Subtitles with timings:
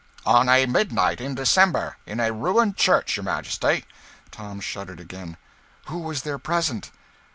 [0.25, 3.85] "On a midnight in December, in a ruined church, your Majesty."
[4.31, 5.37] Tom shuddered again.
[5.89, 6.89] "Who was there present?"